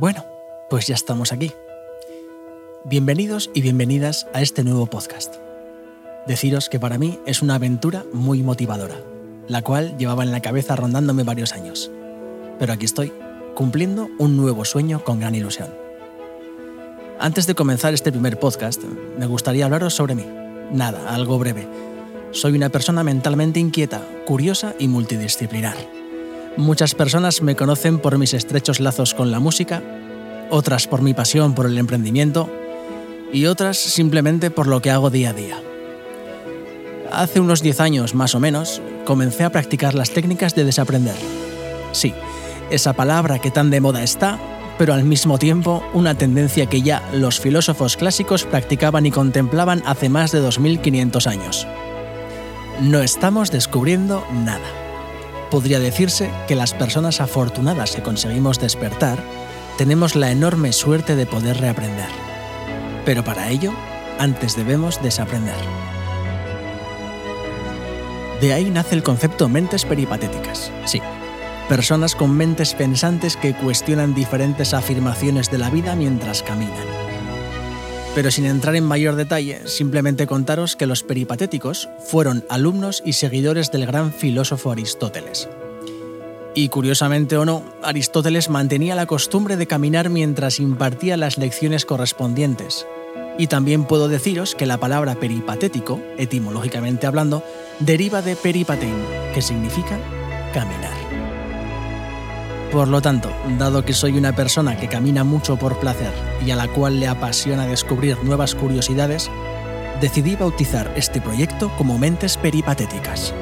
[0.00, 0.24] Bueno,
[0.70, 1.50] pues ya estamos aquí.
[2.84, 5.34] Bienvenidos y bienvenidas a este nuevo podcast.
[6.24, 8.94] Deciros que para mí es una aventura muy motivadora,
[9.48, 11.90] la cual llevaba en la cabeza rondándome varios años.
[12.60, 13.12] Pero aquí estoy,
[13.56, 15.74] cumpliendo un nuevo sueño con gran ilusión.
[17.18, 18.80] Antes de comenzar este primer podcast,
[19.18, 20.26] me gustaría hablaros sobre mí.
[20.70, 21.66] Nada, algo breve.
[22.30, 25.97] Soy una persona mentalmente inquieta, curiosa y multidisciplinar
[26.58, 29.80] Muchas personas me conocen por mis estrechos lazos con la música,
[30.50, 32.50] otras por mi pasión por el emprendimiento
[33.32, 35.62] y otras simplemente por lo que hago día a día.
[37.12, 41.14] Hace unos 10 años más o menos comencé a practicar las técnicas de desaprender.
[41.92, 42.12] Sí,
[42.70, 44.36] esa palabra que tan de moda está,
[44.78, 50.08] pero al mismo tiempo una tendencia que ya los filósofos clásicos practicaban y contemplaban hace
[50.08, 51.68] más de 2500 años.
[52.80, 54.87] No estamos descubriendo nada
[55.50, 59.18] podría decirse que las personas afortunadas que conseguimos despertar
[59.76, 62.08] tenemos la enorme suerte de poder reaprender.
[63.04, 63.72] Pero para ello,
[64.18, 65.54] antes debemos desaprender.
[68.40, 70.70] De ahí nace el concepto mentes peripatéticas.
[70.84, 71.00] Sí,
[71.68, 77.07] personas con mentes pensantes que cuestionan diferentes afirmaciones de la vida mientras caminan.
[78.14, 83.70] Pero sin entrar en mayor detalle, simplemente contaros que los peripatéticos fueron alumnos y seguidores
[83.70, 85.48] del gran filósofo Aristóteles.
[86.54, 92.86] Y curiosamente o no, Aristóteles mantenía la costumbre de caminar mientras impartía las lecciones correspondientes.
[93.38, 97.44] Y también puedo deciros que la palabra peripatético, etimológicamente hablando,
[97.78, 98.96] deriva de peripatein,
[99.32, 100.00] que significa
[100.52, 101.27] caminar.
[102.70, 106.12] Por lo tanto, dado que soy una persona que camina mucho por placer
[106.44, 109.30] y a la cual le apasiona descubrir nuevas curiosidades,
[110.02, 113.32] decidí bautizar este proyecto como Mentes Peripatéticas.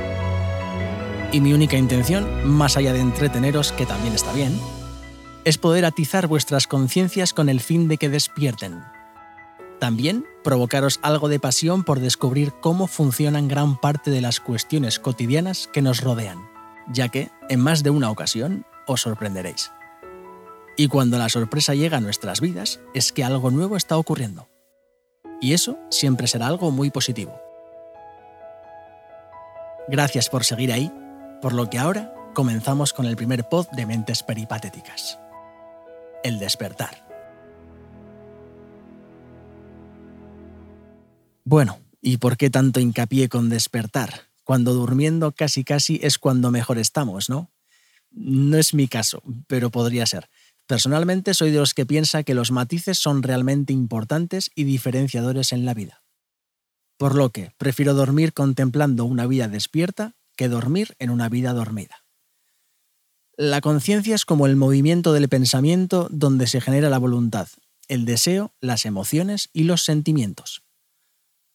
[1.32, 4.60] Y mi única intención, más allá de entreteneros, que también está bien,
[5.44, 8.84] es poder atizar vuestras conciencias con el fin de que despierten.
[9.80, 15.68] También provocaros algo de pasión por descubrir cómo funcionan gran parte de las cuestiones cotidianas
[15.72, 16.38] que nos rodean,
[16.88, 19.72] ya que, en más de una ocasión, os sorprenderéis.
[20.76, 24.48] Y cuando la sorpresa llega a nuestras vidas es que algo nuevo está ocurriendo.
[25.40, 27.40] Y eso siempre será algo muy positivo.
[29.88, 30.92] Gracias por seguir ahí,
[31.40, 35.18] por lo que ahora comenzamos con el primer pod de Mentes Peripatéticas.
[36.22, 37.06] El despertar.
[41.44, 44.28] Bueno, ¿y por qué tanto hincapié con despertar?
[44.42, 47.50] Cuando durmiendo casi casi es cuando mejor estamos, ¿no?
[48.16, 50.30] No es mi caso, pero podría ser.
[50.66, 55.66] Personalmente soy de los que piensa que los matices son realmente importantes y diferenciadores en
[55.66, 56.02] la vida.
[56.96, 62.04] Por lo que prefiero dormir contemplando una vida despierta que dormir en una vida dormida.
[63.36, 67.48] La conciencia es como el movimiento del pensamiento donde se genera la voluntad,
[67.86, 70.64] el deseo, las emociones y los sentimientos.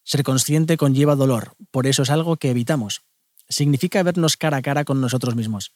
[0.03, 3.01] Ser consciente conlleva dolor, por eso es algo que evitamos.
[3.49, 5.73] Significa vernos cara a cara con nosotros mismos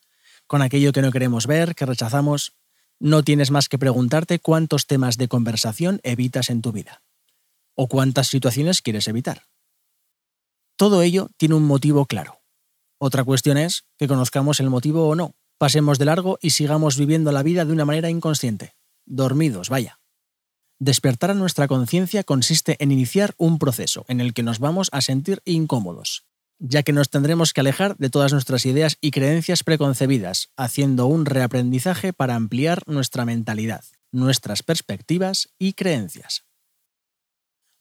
[0.47, 2.53] con aquello que no queremos ver, que rechazamos,
[2.99, 7.03] no tienes más que preguntarte cuántos temas de conversación evitas en tu vida
[7.75, 9.47] o cuántas situaciones quieres evitar.
[10.77, 12.41] Todo ello tiene un motivo claro.
[12.97, 17.31] Otra cuestión es que conozcamos el motivo o no, pasemos de largo y sigamos viviendo
[17.31, 19.99] la vida de una manera inconsciente, dormidos, vaya.
[20.79, 25.01] Despertar a nuestra conciencia consiste en iniciar un proceso en el que nos vamos a
[25.01, 26.25] sentir incómodos,
[26.59, 31.25] ya que nos tendremos que alejar de todas nuestras ideas y creencias preconcebidas, haciendo un
[31.25, 36.45] reaprendizaje para ampliar nuestra mentalidad, nuestras perspectivas y creencias.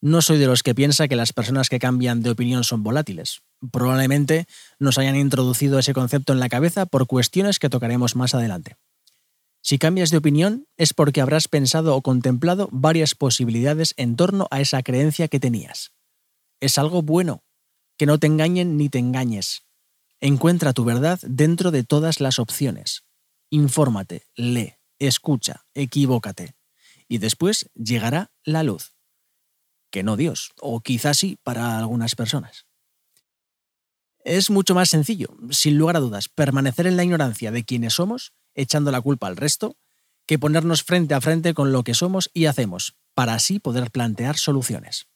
[0.01, 3.41] No soy de los que piensa que las personas que cambian de opinión son volátiles.
[3.73, 4.47] Probablemente
[4.79, 8.77] nos hayan introducido ese concepto en la cabeza por cuestiones que tocaremos más adelante.
[9.63, 14.61] Si cambias de opinión es porque habrás pensado o contemplado varias posibilidades en torno a
[14.61, 15.93] esa creencia que tenías.
[16.61, 17.44] Es algo bueno
[17.97, 19.65] que no te engañen ni te engañes.
[20.21, 23.05] Encuentra tu verdad dentro de todas las opciones.
[23.51, 26.55] Infórmate, lee, escucha, equivócate.
[27.09, 28.95] Y después llegará la luz.
[29.91, 32.67] Que no Dios, o quizás sí para algunas personas.
[34.25, 38.33] Es mucho más sencillo, sin lugar a dudas, permanecer en la ignorancia de quienes somos,
[38.55, 39.77] echando la culpa al resto,
[40.27, 44.39] que ponernos frente a frente con lo que somos y hacemos, para así poder plantear
[44.39, 45.07] soluciones.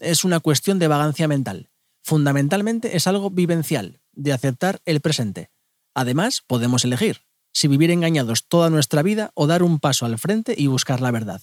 [0.00, 1.70] Es una cuestión de vagancia mental,
[2.02, 5.50] fundamentalmente es algo vivencial, de aceptar el presente.
[5.94, 7.22] Además, podemos elegir
[7.52, 11.10] si vivir engañados toda nuestra vida o dar un paso al frente y buscar la
[11.10, 11.42] verdad.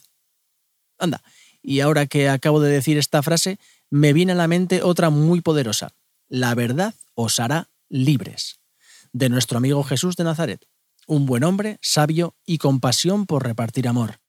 [0.97, 1.23] Anda,
[1.61, 3.59] y ahora que acabo de decir esta frase,
[3.89, 5.93] me viene a la mente otra muy poderosa.
[6.27, 8.59] La verdad os hará libres.
[9.11, 10.65] De nuestro amigo Jesús de Nazaret.
[11.07, 14.19] un buen hombre, sabio y con pasión por repartir amor.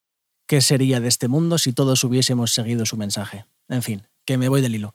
[0.46, 3.44] ¿Qué sería de este mundo si todos hubiésemos seguido su mensaje?
[3.68, 4.94] En fin, que me voy del hilo.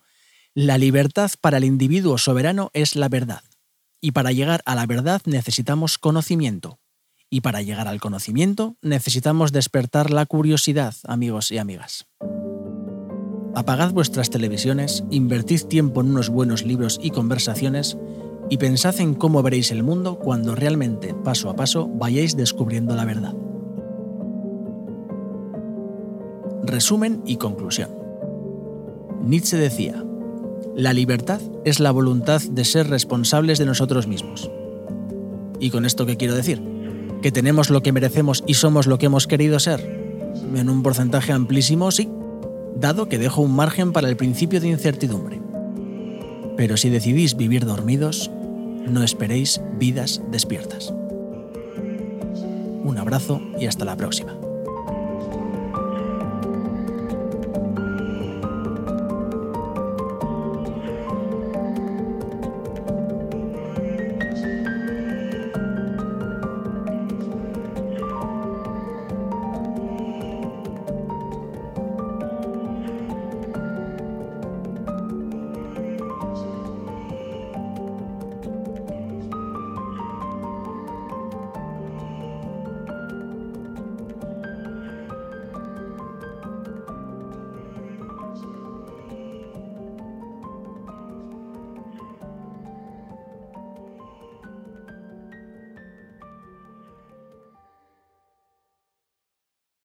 [0.58, 3.42] La libertad para el individuo soberano es la verdad.
[4.00, 6.80] Y para llegar a la verdad necesitamos conocimiento.
[7.30, 12.08] Y para llegar al conocimiento necesitamos despertar la curiosidad, amigos y amigas.
[13.54, 17.98] Apagad vuestras televisiones, invertid tiempo en unos buenos libros y conversaciones
[18.50, 23.04] y pensad en cómo veréis el mundo cuando realmente, paso a paso, vayáis descubriendo la
[23.04, 23.36] verdad.
[26.64, 27.90] Resumen y conclusión.
[29.22, 30.06] Nietzsche decía,
[30.76, 34.52] la libertad es la voluntad de ser responsables de nosotros mismos.
[35.60, 36.62] ¿Y con esto qué quiero decir?
[37.22, 39.80] ¿Que tenemos lo que merecemos y somos lo que hemos querido ser?
[40.54, 42.10] En un porcentaje amplísimo, sí,
[42.76, 45.42] dado que dejo un margen para el principio de incertidumbre.
[46.58, 48.30] Pero si decidís vivir dormidos,
[48.86, 50.94] no esperéis vidas despiertas.
[52.84, 54.35] Un abrazo y hasta la próxima.